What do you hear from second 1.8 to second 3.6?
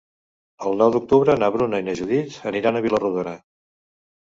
i na Judit aniran a Vila-rodona.